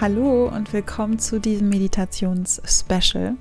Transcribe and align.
Hallo 0.00 0.48
und 0.48 0.72
willkommen 0.72 1.18
zu 1.18 1.38
diesem 1.40 1.68
Meditations-Special. 1.68 3.36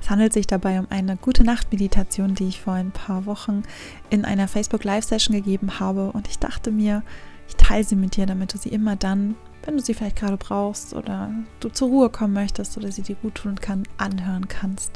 Es 0.00 0.10
handelt 0.10 0.32
sich 0.32 0.46
dabei 0.46 0.78
um 0.78 0.86
eine 0.88 1.16
gute 1.16 1.42
Nacht-Meditation, 1.42 2.36
die 2.36 2.46
ich 2.46 2.60
vor 2.60 2.74
ein 2.74 2.92
paar 2.92 3.26
Wochen 3.26 3.64
in 4.10 4.24
einer 4.24 4.46
Facebook 4.46 4.84
Live-Session 4.84 5.34
gegeben 5.34 5.80
habe. 5.80 6.12
Und 6.12 6.28
ich 6.28 6.38
dachte 6.38 6.70
mir, 6.70 7.02
ich 7.48 7.56
teile 7.56 7.82
sie 7.82 7.96
mit 7.96 8.14
dir, 8.14 8.26
damit 8.26 8.54
du 8.54 8.58
sie 8.58 8.68
immer 8.68 8.94
dann, 8.94 9.34
wenn 9.64 9.76
du 9.76 9.82
sie 9.82 9.92
vielleicht 9.92 10.14
gerade 10.14 10.36
brauchst 10.36 10.94
oder 10.94 11.32
du 11.58 11.68
zur 11.68 11.88
Ruhe 11.88 12.10
kommen 12.10 12.34
möchtest 12.34 12.76
oder 12.76 12.92
sie 12.92 13.02
dir 13.02 13.16
gut 13.16 13.34
tun 13.34 13.56
kann, 13.56 13.82
anhören 13.98 14.46
kannst. 14.46 14.92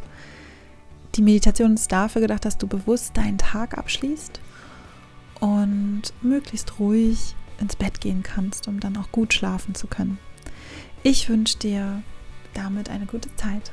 Die 1.17 1.23
Meditation 1.23 1.75
ist 1.75 1.91
dafür 1.91 2.23
gedacht, 2.23 2.45
dass 2.45 2.59
du 2.59 2.69
bewusst 2.69 3.17
deinen 3.17 3.39
Tag 3.39 3.77
abschließt 3.77 4.39
und 5.41 6.03
möglichst 6.23 6.79
ruhig 6.79 7.35
ins 7.59 7.75
Bett 7.75 8.01
gehen 8.01 8.23
kannst, 8.23 8.69
um 8.69 8.79
dann 8.79 8.97
auch 8.97 9.11
gut 9.11 9.35
schlafen 9.35 9.75
zu 9.75 9.89
können. 9.89 10.19
Ich 11.11 11.31
wünsche 11.31 11.57
dir 11.57 12.03
damit 12.53 12.91
eine 12.91 13.07
gute 13.07 13.35
Zeit. 13.37 13.73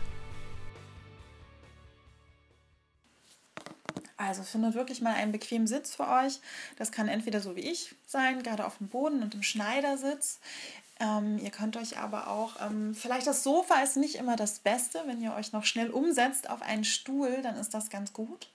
Also 4.15 4.43
findet 4.43 4.73
wirklich 4.73 5.01
mal 5.01 5.15
einen 5.15 5.33
bequemen 5.33 5.67
Sitz 5.67 5.95
für 5.95 6.07
euch. 6.07 6.39
Das 6.77 6.93
kann 6.93 7.09
entweder 7.09 7.41
so 7.41 7.57
wie 7.57 7.69
ich 7.69 7.93
sein, 8.05 8.41
gerade 8.41 8.65
auf 8.65 8.77
dem 8.77 8.87
Boden 8.87 9.21
und 9.21 9.35
im 9.35 9.43
Schneidersitz. 9.43 10.39
Ähm, 11.01 11.37
ihr 11.37 11.49
könnt 11.49 11.75
euch 11.75 11.97
aber 11.97 12.29
auch, 12.29 12.53
ähm, 12.61 12.95
vielleicht 12.95 13.27
das 13.27 13.43
Sofa 13.43 13.81
ist 13.83 13.97
nicht 13.97 14.15
immer 14.15 14.37
das 14.37 14.59
Beste. 14.59 15.03
Wenn 15.05 15.21
ihr 15.21 15.33
euch 15.33 15.51
noch 15.51 15.65
schnell 15.65 15.89
umsetzt 15.89 16.49
auf 16.49 16.61
einen 16.61 16.85
Stuhl, 16.85 17.41
dann 17.41 17.57
ist 17.57 17.73
das 17.73 17.89
ganz 17.89 18.13
gut. 18.13 18.49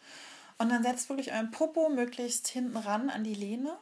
Und 0.56 0.70
dann 0.70 0.82
setzt 0.82 1.10
wirklich 1.10 1.32
euren 1.32 1.50
Popo 1.50 1.90
möglichst 1.90 2.48
hinten 2.48 2.78
ran 2.78 3.10
an 3.10 3.24
die 3.24 3.34
Lehne 3.34 3.76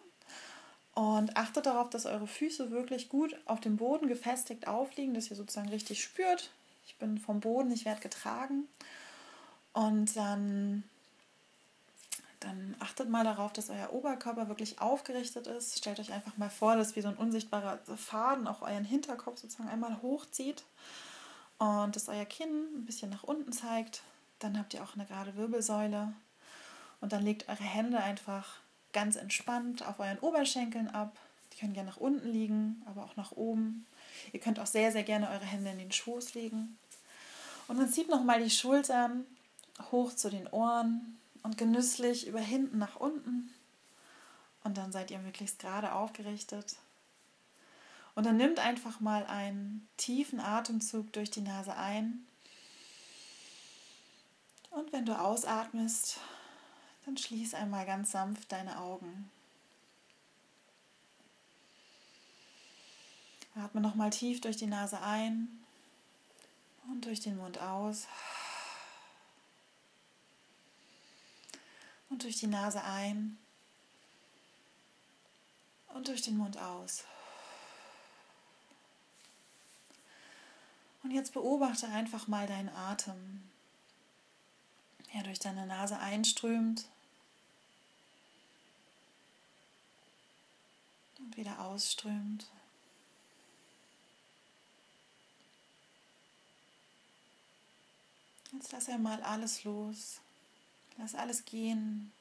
und 0.99 1.37
achtet 1.37 1.67
darauf, 1.67 1.91
dass 1.91 2.07
eure 2.07 2.27
Füße 2.27 2.73
wirklich 2.73 3.09
gut 3.09 3.37
auf 3.45 3.61
dem 3.61 3.77
Boden 3.77 4.09
gefestigt 4.09 4.67
aufliegen, 4.67 5.15
dass 5.15 5.31
ihr 5.31 5.37
sozusagen 5.37 5.69
richtig 5.69 6.03
spürt. 6.03 6.51
Ich 6.89 6.97
bin 6.97 7.19
vom 7.19 7.39
Boden, 7.39 7.71
ich 7.71 7.85
werde 7.85 8.01
getragen. 8.01 8.67
Und 9.73 10.17
dann, 10.17 10.83
dann 12.41 12.75
achtet 12.81 13.09
mal 13.09 13.23
darauf, 13.23 13.53
dass 13.53 13.71
euer 13.71 13.93
Oberkörper 13.93 14.49
wirklich 14.49 14.81
aufgerichtet 14.81 15.47
ist. 15.47 15.79
Stellt 15.79 16.01
euch 16.01 16.13
einfach 16.13 16.37
mal 16.37 16.51
vor, 16.51 16.75
dass 16.75 16.97
wie 16.97 17.01
so 17.01 17.07
ein 17.07 17.17
unsichtbarer 17.17 17.79
Faden 17.97 18.49
auch 18.49 18.63
euren 18.63 18.85
Hinterkopf 18.85 19.39
sozusagen 19.39 19.69
einmal 19.69 20.03
hochzieht 20.03 20.65
und 21.59 21.95
dass 21.95 22.09
euer 22.09 22.25
Kinn 22.25 22.67
ein 22.75 22.87
bisschen 22.87 23.11
nach 23.11 23.23
unten 23.23 23.53
zeigt. 23.53 24.03
Dann 24.41 24.59
habt 24.59 24.75
ihr 24.75 24.83
auch 24.83 24.95
eine 24.97 25.07
gerade 25.07 25.37
Wirbelsäule. 25.37 26.13
Und 27.01 27.13
dann 27.13 27.23
legt 27.23 27.49
eure 27.49 27.63
Hände 27.63 27.99
einfach 27.99 28.59
ganz 28.93 29.17
entspannt 29.17 29.87
auf 29.87 29.99
euren 30.01 30.19
Oberschenkeln 30.19 30.89
ab. 30.89 31.17
Die 31.53 31.59
können 31.59 31.75
gerne 31.75 31.91
nach 31.91 31.97
unten 31.97 32.29
liegen, 32.29 32.83
aber 32.87 33.05
auch 33.05 33.17
nach 33.17 33.33
oben. 33.33 33.87
Ihr 34.33 34.41
könnt 34.41 34.61
auch 34.61 34.67
sehr, 34.67 34.93
sehr 34.93 35.03
gerne 35.03 35.29
eure 35.31 35.45
Hände 35.45 35.71
in 35.71 35.79
den 35.79 35.93
Schoß 35.93 36.35
legen. 36.35 36.79
Und 37.69 37.79
dann 37.79 37.89
zieht 37.89 38.09
nochmal 38.09 38.43
die 38.43 38.51
Schultern 38.51 39.27
hoch 39.91 40.15
zu 40.15 40.31
den 40.31 40.47
Ohren 40.49 41.19
und 41.43 41.59
genüsslich 41.59 42.27
über 42.27 42.41
hinten 42.41 42.79
nach 42.79 42.97
unten. 42.97 43.53
Und 44.65 44.79
dann 44.79 44.93
seid 44.93 45.11
ihr 45.11 45.19
möglichst 45.19 45.59
gerade 45.59 45.93
aufgerichtet. 45.93 46.77
Und 48.15 48.27
dann 48.27 48.37
nimmt 48.37 48.59
einfach 48.59 49.01
mal 49.01 49.27
einen 49.27 49.87
tiefen 49.97 50.41
Atemzug 50.41 51.13
durch 51.13 51.31
die 51.31 51.41
Nase 51.41 51.77
ein. 51.77 52.27
Und 54.71 54.93
wenn 54.93 55.07
du 55.07 55.19
ausatmest, 55.19 56.19
dann 57.09 57.17
schließ 57.17 57.55
einmal 57.55 57.87
ganz 57.87 58.11
sanft 58.11 58.53
deine 58.53 58.79
Augen. 58.79 59.31
Atme 63.55 63.81
nochmal 63.81 64.11
tief 64.11 64.43
durch 64.43 64.59
die 64.59 64.67
Nase 64.67 65.01
ein 65.01 65.49
und 66.91 67.07
durch 67.07 67.21
den 67.21 67.39
Mund 67.39 67.59
aus. 67.59 68.07
Und 72.11 72.25
durch 72.25 72.37
die 72.37 72.47
Nase 72.47 72.85
ein 72.85 73.39
und 75.95 76.09
durch 76.09 76.21
den 76.21 76.37
Mund 76.37 76.59
aus. 76.59 77.05
Und 81.03 81.13
jetzt 81.13 81.33
beobachte 81.33 81.89
einfach 81.89 82.29
mal 82.29 82.47
deinen 82.47 82.69
Atem, 82.69 83.49
der 85.15 85.23
durch 85.23 85.39
deine 85.39 85.67
Nase 85.67 85.99
einströmt 85.99 86.85
und 91.29 91.37
wieder 91.37 91.61
ausströmt. 91.61 92.47
Jetzt 98.53 98.73
lass 98.73 98.89
einmal 98.89 99.23
alles 99.23 99.65
los. 99.65 100.21
Lass 100.97 101.15
alles 101.15 101.45
gehen. 101.45 102.13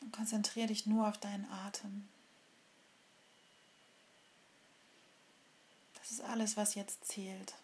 Und 0.00 0.12
konzentriere 0.12 0.68
dich 0.68 0.86
nur 0.86 1.08
auf 1.08 1.18
deinen 1.18 1.50
Atem. 1.50 2.08
Das 5.94 6.12
ist 6.12 6.20
alles, 6.22 6.56
was 6.56 6.76
jetzt 6.76 7.04
zählt. 7.04 7.54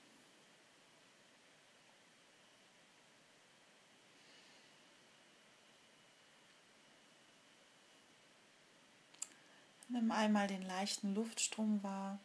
Nimm 9.88 10.10
einmal 10.10 10.48
den 10.48 10.62
leichten 10.62 11.14
Luftstrom 11.14 11.82
wahr, 11.82 12.18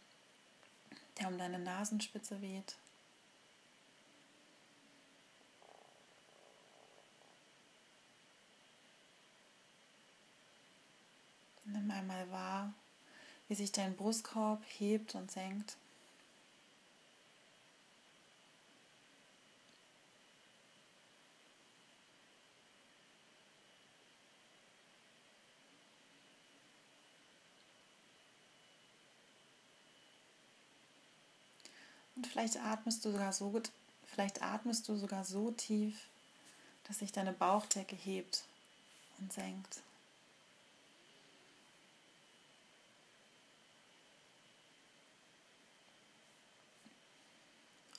der 1.19 1.27
um 1.27 1.37
deine 1.37 1.59
Nasenspitze 1.59 2.41
weht. 2.41 2.75
Nimm 11.65 11.91
einmal 11.91 12.29
wahr, 12.31 12.73
wie 13.47 13.55
sich 13.55 13.71
dein 13.71 13.95
Brustkorb 13.95 14.63
hebt 14.79 15.13
und 15.13 15.29
senkt. 15.29 15.77
Vielleicht 32.31 32.57
atmest 32.57 33.03
du 33.03 33.11
sogar 33.11 33.33
so 33.33 33.61
vielleicht 34.05 34.41
atmest 34.41 34.87
du 34.87 34.95
sogar 34.95 35.23
so 35.25 35.51
tief, 35.51 35.95
dass 36.87 36.99
sich 36.99 37.11
deine 37.11 37.33
Bauchdecke 37.33 37.95
hebt 37.95 38.43
und 39.19 39.31
senkt. 39.31 39.81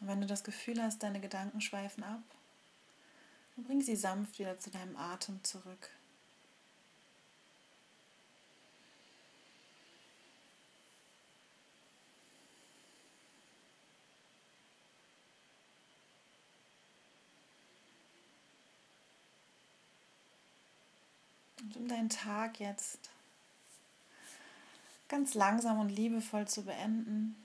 Und 0.00 0.08
wenn 0.08 0.20
du 0.20 0.26
das 0.26 0.42
Gefühl 0.42 0.82
hast, 0.82 1.02
deine 1.02 1.20
Gedanken 1.20 1.60
schweifen 1.60 2.02
ab, 2.02 2.22
dann 3.54 3.64
bring 3.64 3.80
sie 3.82 3.94
sanft 3.94 4.38
wieder 4.38 4.58
zu 4.58 4.70
deinem 4.70 4.96
Atem 4.96 5.44
zurück. 5.44 5.90
Und 21.62 21.76
um 21.76 21.88
deinen 21.88 22.08
Tag 22.08 22.60
jetzt 22.60 22.98
ganz 25.08 25.34
langsam 25.34 25.78
und 25.78 25.88
liebevoll 25.88 26.48
zu 26.48 26.64
beenden, 26.64 27.36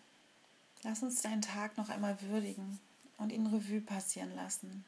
lass 0.84 1.04
uns 1.04 1.22
deinen 1.22 1.42
Tag 1.42 1.78
noch 1.78 1.90
einmal 1.90 2.20
würdigen 2.22 2.80
und 3.18 3.32
ihn 3.32 3.48
Revue 3.48 3.82
passieren 3.82 4.36
lassen. 4.36 4.86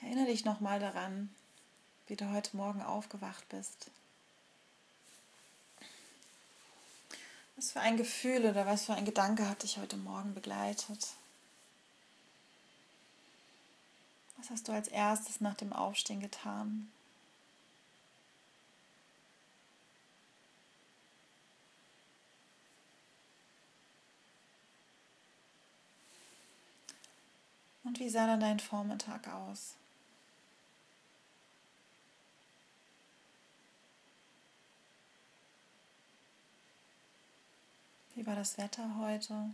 Erinnere 0.00 0.26
dich 0.26 0.44
nochmal 0.44 0.80
daran, 0.80 1.30
wie 2.06 2.16
du 2.16 2.30
heute 2.30 2.56
Morgen 2.56 2.82
aufgewacht 2.82 3.48
bist. 3.48 3.90
Was 7.56 7.72
für 7.72 7.80
ein 7.80 7.96
Gefühl 7.96 8.44
oder 8.44 8.66
was 8.66 8.84
für 8.84 8.94
ein 8.94 9.04
Gedanke 9.04 9.48
hat 9.48 9.62
dich 9.62 9.78
heute 9.78 9.96
Morgen 9.96 10.34
begleitet? 10.34 11.14
Was 14.36 14.50
hast 14.50 14.68
du 14.68 14.72
als 14.72 14.88
erstes 14.88 15.40
nach 15.40 15.54
dem 15.54 15.72
Aufstehen 15.72 16.20
getan? 16.20 16.92
Wie 28.06 28.10
sah 28.10 28.28
dann 28.28 28.38
dein 28.38 28.60
Vormittag 28.60 29.26
aus? 29.26 29.74
Wie 38.14 38.24
war 38.24 38.36
das 38.36 38.58
Wetter 38.58 38.96
heute? 39.00 39.50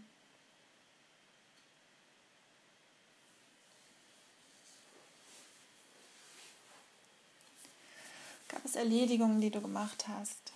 Gab 8.49 8.63
es 8.67 8.77
Erledigungen, 8.77 9.41
die 9.41 9.51
du 9.51 9.63
gemacht 9.63 10.07
hast? 10.09 10.53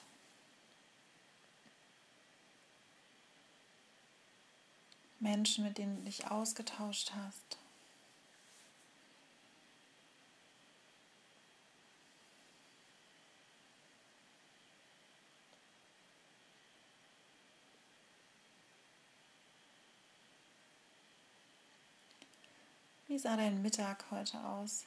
Menschen, 5.18 5.64
mit 5.64 5.78
denen 5.78 5.96
du 5.96 6.02
dich 6.02 6.30
ausgetauscht 6.30 7.12
hast? 7.16 7.56
Wie 23.16 23.20
sah 23.20 23.34
dein 23.34 23.62
Mittag 23.62 24.04
heute 24.10 24.38
aus? 24.44 24.84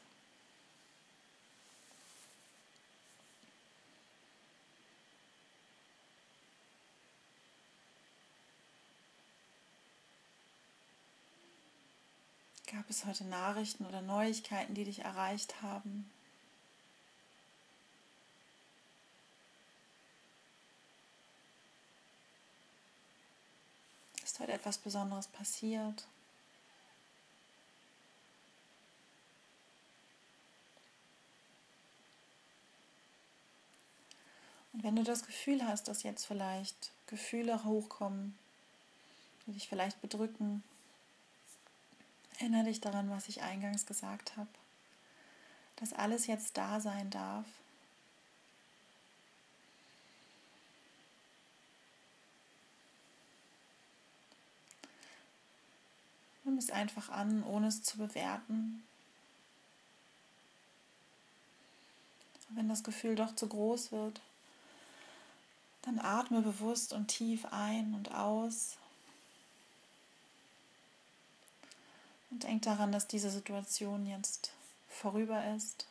Gab 12.71 12.87
es 12.87 13.03
heute 13.03 13.23
Nachrichten 13.23 13.87
oder 13.87 14.03
Neuigkeiten, 14.03 14.75
die 14.75 14.83
dich 14.83 14.99
erreicht 14.99 15.63
haben? 15.63 16.07
Ist 24.23 24.39
heute 24.39 24.51
etwas 24.51 24.77
Besonderes 24.77 25.25
passiert? 25.29 26.05
Wenn 34.81 34.95
du 34.95 35.03
das 35.03 35.25
Gefühl 35.25 35.65
hast, 35.65 35.87
dass 35.87 36.03
jetzt 36.03 36.25
vielleicht 36.25 36.91
Gefühle 37.07 37.63
hochkommen, 37.63 38.37
die 39.45 39.53
dich 39.53 39.67
vielleicht 39.67 40.01
bedrücken, 40.01 40.63
erinnere 42.39 42.65
dich 42.65 42.81
daran, 42.81 43.09
was 43.09 43.27
ich 43.27 43.41
eingangs 43.41 43.85
gesagt 43.85 44.37
habe, 44.37 44.49
dass 45.77 45.93
alles 45.93 46.27
jetzt 46.27 46.57
da 46.57 46.79
sein 46.79 47.09
darf. 47.09 47.45
Nimm 56.43 56.57
es 56.57 56.71
einfach 56.71 57.09
an, 57.09 57.43
ohne 57.43 57.67
es 57.67 57.83
zu 57.83 57.97
bewerten. 57.97 58.83
wenn 62.51 62.67
das 62.67 62.83
Gefühl 62.83 63.15
doch 63.15 63.35
zu 63.35 63.47
groß 63.47 63.91
wird, 63.91 64.21
dann 65.81 65.99
atme 65.99 66.41
bewusst 66.41 66.93
und 66.93 67.07
tief 67.07 67.45
ein 67.51 67.93
und 67.93 68.13
aus. 68.13 68.77
Und 72.31 72.43
denk 72.43 72.61
daran, 72.61 72.91
dass 72.91 73.07
diese 73.07 73.29
Situation 73.29 74.05
jetzt 74.05 74.51
vorüber 74.87 75.55
ist. 75.55 75.87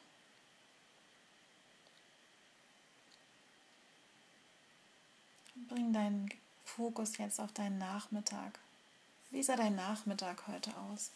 bring 5.68 5.92
deinen 5.92 6.28
Fokus 6.64 7.18
jetzt 7.18 7.40
auf 7.40 7.52
deinen 7.52 7.78
Nachmittag. 7.78 8.58
Wie 9.30 9.42
sah 9.42 9.56
dein 9.56 9.76
Nachmittag 9.76 10.46
heute 10.48 10.74
aus? 10.76 11.10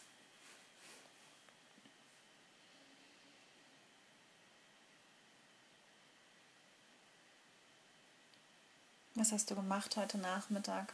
Was 9.22 9.30
hast 9.30 9.52
du 9.52 9.54
gemacht 9.54 9.96
heute 9.96 10.18
Nachmittag? 10.18 10.92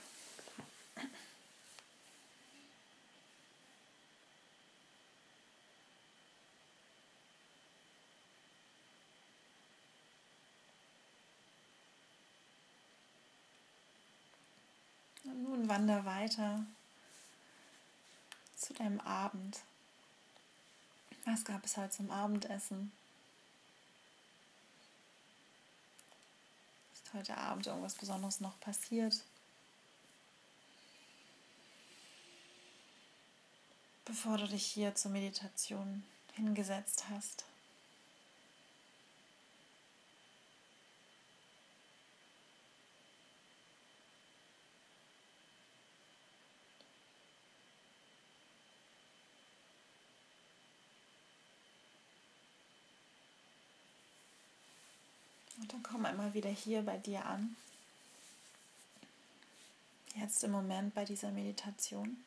Und 15.25 15.43
nun 15.43 15.67
wander 15.71 16.05
weiter 16.05 16.67
zu 18.59 18.75
deinem 18.75 19.01
Abend. 19.01 19.61
Was 21.25 21.47
gab 21.47 21.65
es 21.65 21.79
heute 21.79 21.97
zum 21.97 22.11
Abendessen? 22.11 22.93
Heute 27.15 27.37
Abend 27.37 27.67
irgendwas 27.67 27.95
Besonderes 27.95 28.41
noch 28.41 28.59
passiert. 28.61 29.23
Bevor 34.05 34.39
du 34.39 34.47
dich 34.49 34.65
hier 34.65 34.95
zur 34.95 35.11
Meditation 35.11 36.05
hingesetzt 36.35 37.05
hast. 37.11 37.45
Komm 55.91 56.05
einmal 56.05 56.35
wieder 56.35 56.51
hier 56.51 56.83
bei 56.83 56.99
dir 56.99 57.25
an. 57.25 57.57
Jetzt 60.15 60.45
im 60.45 60.51
Moment 60.51 60.95
bei 60.95 61.05
dieser 61.05 61.31
Meditation. 61.31 62.23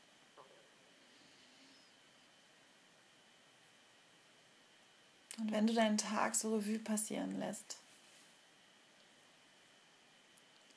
Und 5.37 5.51
wenn 5.51 5.67
du 5.67 5.73
deinen 5.73 5.97
Tag 5.97 6.35
so 6.35 6.55
Revue 6.55 6.79
passieren 6.79 7.39
lässt, 7.39 7.77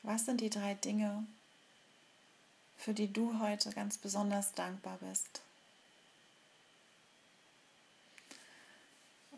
was 0.03 0.27
sind 0.27 0.41
die 0.41 0.51
drei 0.51 0.75
Dinge, 0.75 1.27
für 2.77 2.93
die 2.93 3.13
du 3.13 3.39
heute 3.39 3.71
ganz 3.71 3.97
besonders 3.97 4.53
dankbar 4.53 4.99
bist? 4.99 5.41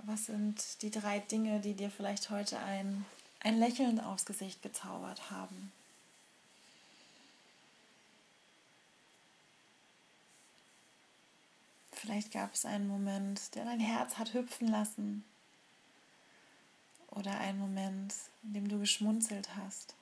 Was 0.05 0.27
sind 0.27 0.83
die 0.83 0.91
drei 0.91 1.21
Dinge, 1.21 1.61
die 1.61 1.75
dir 1.75 1.91
vielleicht 1.91 2.31
heute 2.31 2.59
ein 2.59 3.05
ein 3.47 3.61
Lächeln 3.61 4.01
aufs 4.01 4.25
Gesicht 4.25 4.61
gezaubert 4.61 5.31
haben. 5.31 5.71
Vielleicht 11.93 12.33
gab 12.33 12.53
es 12.55 12.67
einen 12.67 12.89
Moment, 12.89 13.55
der 13.55 13.65
dein 13.65 13.79
Herz 13.79 14.19
hat 14.19 14.35
hüpfen 14.35 14.67
lassen. 14.67 15.25
Oder 17.13 17.39
einen 17.39 17.61
Moment, 17.61 18.15
in 18.43 18.53
dem 18.53 18.69
du 18.69 18.81
geschmunzelt 18.81 19.55
hast. 19.55 19.95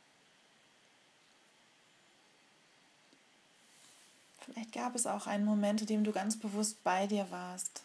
Vielleicht 4.40 4.72
gab 4.72 4.94
es 4.94 5.06
auch 5.06 5.26
einen 5.26 5.44
Moment, 5.44 5.82
in 5.82 5.86
dem 5.86 6.04
du 6.04 6.12
ganz 6.12 6.38
bewusst 6.38 6.82
bei 6.82 7.06
dir 7.06 7.30
warst. 7.30 7.82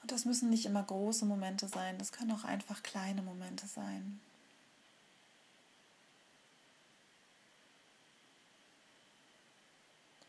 das 0.11 0.25
müssen 0.25 0.49
nicht 0.49 0.65
immer 0.65 0.83
große 0.83 1.25
Momente 1.25 1.67
sein, 1.67 1.97
das 1.97 2.11
können 2.11 2.31
auch 2.31 2.43
einfach 2.43 2.83
kleine 2.83 3.21
Momente 3.21 3.67
sein. 3.67 4.19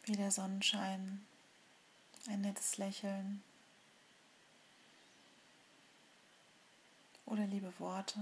Wie 0.05 0.17
der 0.17 0.31
Sonnenschein, 0.31 1.25
ein 2.29 2.41
nettes 2.41 2.77
Lächeln 2.77 3.43
oder 7.27 7.47
liebe 7.47 7.73
Worte. 7.79 8.21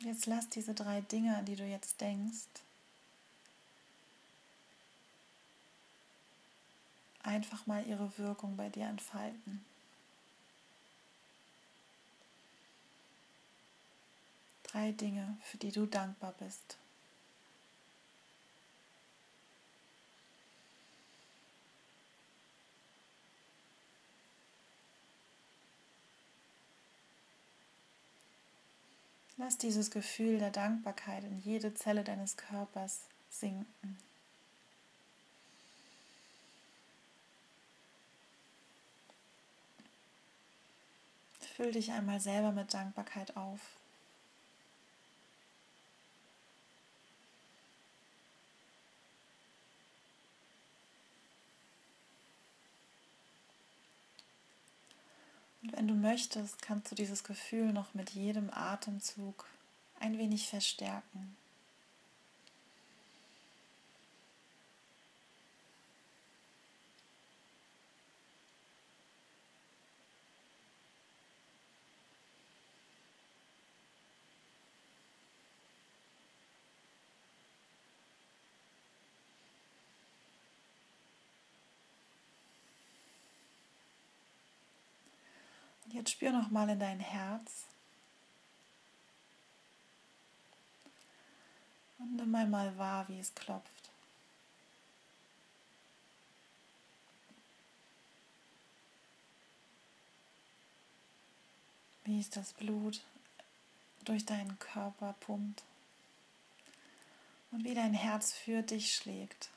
Jetzt 0.00 0.26
lass 0.26 0.48
diese 0.50 0.74
drei 0.74 1.00
Dinge, 1.00 1.42
die 1.44 1.56
du 1.56 1.64
jetzt 1.64 2.00
denkst, 2.00 2.44
einfach 7.24 7.66
mal 7.66 7.84
ihre 7.86 8.16
Wirkung 8.18 8.56
bei 8.56 8.68
dir 8.68 8.86
entfalten. 8.86 9.64
Drei 14.64 14.92
Dinge, 14.92 15.36
für 15.42 15.56
die 15.56 15.72
du 15.72 15.86
dankbar 15.86 16.34
bist. 16.38 16.78
Lass 29.36 29.58
dieses 29.58 29.90
Gefühl 29.90 30.38
der 30.38 30.50
Dankbarkeit 30.50 31.24
in 31.24 31.40
jede 31.40 31.74
Zelle 31.74 32.04
deines 32.04 32.36
Körpers 32.36 33.00
sinken. 33.30 33.98
Füll 41.54 41.70
dich 41.70 41.92
einmal 41.92 42.20
selber 42.20 42.50
mit 42.50 42.74
Dankbarkeit 42.74 43.36
auf. 43.36 43.60
Und 55.62 55.72
wenn 55.72 55.86
du 55.86 55.94
möchtest, 55.94 56.60
kannst 56.60 56.90
du 56.90 56.96
dieses 56.96 57.22
Gefühl 57.22 57.72
noch 57.72 57.94
mit 57.94 58.10
jedem 58.10 58.50
Atemzug 58.52 59.46
ein 60.00 60.18
wenig 60.18 60.48
verstärken. 60.48 61.36
Jetzt 85.94 86.10
spür 86.10 86.32
noch 86.32 86.50
mal 86.50 86.68
in 86.68 86.80
dein 86.80 86.98
Herz. 86.98 87.66
Und 91.98 92.16
nimm 92.16 92.34
einmal 92.34 92.76
wahr, 92.76 93.08
wie 93.08 93.20
es 93.20 93.32
klopft. 93.32 93.90
Wie 102.02 102.18
es 102.18 102.28
das 102.28 102.52
Blut 102.54 103.00
durch 104.04 104.26
deinen 104.26 104.58
Körper 104.58 105.14
pumpt. 105.20 105.62
Und 107.52 107.62
wie 107.62 107.74
dein 107.74 107.94
Herz 107.94 108.32
für 108.32 108.62
dich 108.62 108.96
schlägt. 108.96 109.48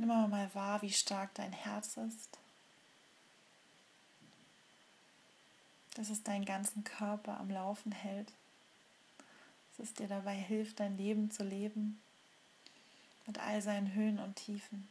Nimm 0.00 0.08
mal 0.08 0.54
wahr, 0.54 0.80
wie 0.80 0.90
stark 0.90 1.34
dein 1.34 1.52
Herz 1.52 1.98
ist. 1.98 2.38
Dass 5.92 6.08
es 6.08 6.22
deinen 6.22 6.46
ganzen 6.46 6.84
Körper 6.84 7.38
am 7.38 7.50
Laufen 7.50 7.92
hält. 7.92 8.32
Dass 9.76 9.88
es 9.88 9.92
dir 9.92 10.08
dabei 10.08 10.34
hilft, 10.34 10.80
dein 10.80 10.96
Leben 10.96 11.30
zu 11.30 11.44
leben. 11.44 12.00
Mit 13.26 13.40
all 13.40 13.60
seinen 13.60 13.92
Höhen 13.92 14.18
und 14.18 14.36
Tiefen. 14.36 14.88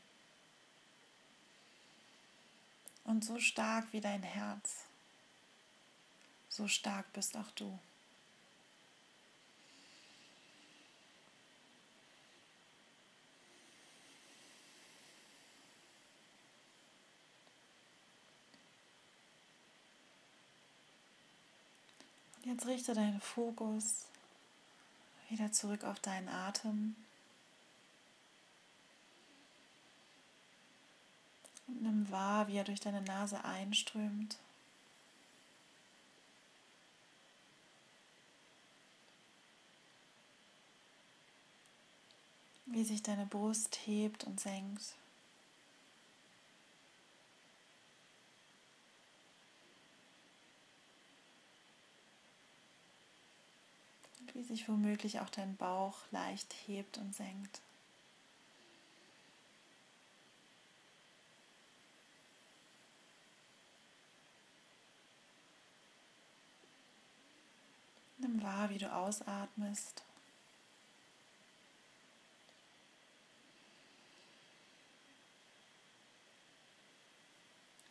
Und 3.04 3.26
so 3.26 3.40
stark 3.40 3.92
wie 3.92 4.02
dein 4.02 4.22
Herz, 4.22 4.84
so 6.50 6.68
stark 6.68 7.12
bist 7.14 7.36
auch 7.36 7.50
du. 7.56 7.80
Jetzt 22.60 22.68
richte 22.68 22.94
deinen 22.94 23.22
Fokus 23.22 24.04
wieder 25.30 25.50
zurück 25.50 25.86
auf 25.86 25.98
deinen 26.02 26.28
Atem. 26.28 26.94
Und 31.68 31.82
nimm 31.82 32.12
wahr, 32.12 32.50
wie 32.50 32.58
er 32.58 32.66
durch 32.66 32.82
deine 32.82 33.02
Nase 33.02 33.46
einströmt. 33.46 34.36
Wie 42.66 42.84
sich 42.84 43.02
deine 43.02 43.26
Brust 43.26 43.80
hebt 43.86 44.26
und 44.26 44.38
senkt. 44.38 44.96
Wie 54.40 54.44
sich 54.46 54.70
womöglich 54.70 55.20
auch 55.20 55.30
dein 55.30 55.58
Bauch 55.58 55.98
leicht 56.12 56.56
hebt 56.66 56.98
und 56.98 57.14
senkt. 57.14 57.60
Nimm 68.20 68.42
wahr, 68.42 68.70
wie 68.70 68.78
du 68.78 68.90
ausatmest. 68.94 70.04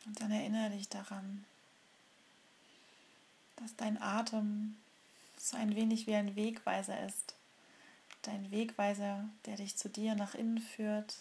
Und 0.07 0.19
dann 0.19 0.31
erinnere 0.31 0.71
dich 0.71 0.89
daran, 0.89 1.45
dass 3.57 3.77
dein 3.77 4.01
Atem 4.01 4.77
so 5.39 5.57
ein 5.57 5.75
wenig 5.75 6.07
wie 6.07 6.15
ein 6.15 6.37
Wegweiser 6.37 7.05
ist. 7.07 7.35
Dein 8.23 8.51
Wegweiser, 8.51 9.29
der 9.47 9.57
dich 9.57 9.77
zu 9.77 9.89
dir 9.89 10.15
nach 10.15 10.35
innen 10.35 10.61
führt, 10.61 11.17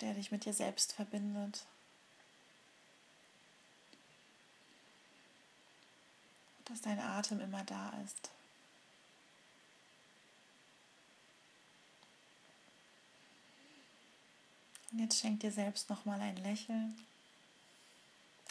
der 0.00 0.14
dich 0.14 0.30
mit 0.30 0.44
dir 0.44 0.52
selbst 0.52 0.92
verbindet. 0.92 1.64
Dass 6.66 6.82
dein 6.82 6.98
Atem 6.98 7.40
immer 7.40 7.64
da 7.64 7.90
ist. 8.04 8.30
Und 14.92 14.98
jetzt 15.00 15.18
schenk 15.18 15.40
dir 15.40 15.52
selbst 15.52 15.90
nochmal 15.90 16.20
ein 16.20 16.36
Lächeln 16.36 16.96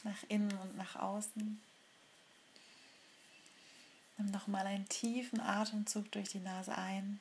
nach 0.03 0.24
innen 0.29 0.55
und 0.60 0.77
nach 0.77 0.96
außen. 0.96 1.62
Nimm 4.17 4.31
nochmal 4.31 4.65
einen 4.65 4.88
tiefen 4.88 5.39
Atemzug 5.41 6.12
durch 6.12 6.29
die 6.29 6.39
Nase 6.39 6.77
ein 6.77 7.19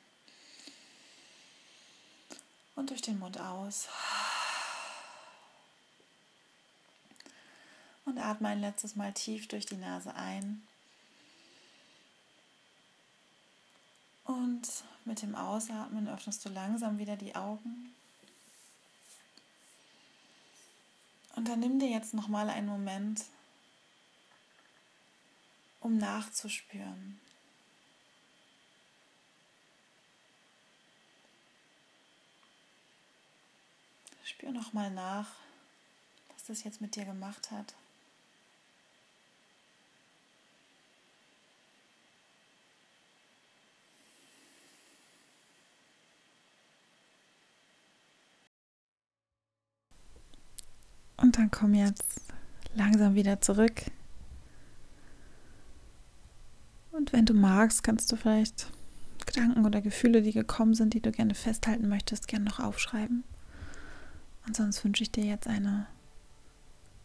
und 2.75 2.89
durch 2.89 3.01
den 3.01 3.19
Mund 3.19 3.39
aus. 3.39 3.87
Und 8.05 8.19
atme 8.19 8.49
ein 8.49 8.61
letztes 8.61 8.95
Mal 8.95 9.13
tief 9.13 9.47
durch 9.47 9.65
die 9.65 9.77
Nase 9.77 10.13
ein. 10.13 10.65
Und 14.25 14.67
mit 15.05 15.21
dem 15.21 15.35
Ausatmen 15.35 16.07
öffnest 16.07 16.45
du 16.45 16.49
langsam 16.49 16.97
wieder 16.97 17.15
die 17.15 17.35
Augen. 17.35 17.93
Und 21.35 21.47
dann 21.47 21.59
nimm 21.59 21.79
dir 21.79 21.89
jetzt 21.89 22.13
noch 22.13 22.27
mal 22.27 22.49
einen 22.49 22.67
Moment, 22.67 23.23
um 25.85 25.97
nachzuspüren. 25.97 27.19
Spür 34.23 34.51
noch 34.51 34.73
mal 34.73 34.89
nach, 34.89 35.35
was 36.33 36.45
das 36.45 36.63
jetzt 36.63 36.81
mit 36.81 36.95
dir 36.95 37.05
gemacht 37.05 37.51
hat. 37.51 37.75
Und 51.17 51.37
dann 51.37 51.51
komm 51.51 51.75
jetzt 51.75 52.21
langsam 52.73 53.13
wieder 53.13 53.39
zurück 53.39 53.83
und 56.95 57.04
wenn 57.15 57.25
du 57.25 57.33
magst, 57.33 57.81
kannst 57.81 58.11
du 58.11 58.17
vielleicht 58.17 58.67
Gedanken 59.25 59.65
oder 59.65 59.79
Gefühle, 59.79 60.21
die 60.21 60.33
gekommen 60.33 60.73
sind, 60.73 60.93
die 60.93 60.99
du 60.99 61.13
gerne 61.13 61.33
festhalten 61.33 61.87
möchtest, 61.87 62.27
gerne 62.27 62.43
noch 62.43 62.59
aufschreiben. 62.59 63.23
Und 64.45 64.57
sonst 64.57 64.83
wünsche 64.83 65.03
ich 65.03 65.13
dir 65.13 65.23
jetzt 65.23 65.47
eine 65.47 65.87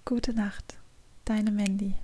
gute 0.05 0.35
Nacht. 0.35 0.79
Deine 1.27 1.53
Mandy. 1.53 1.95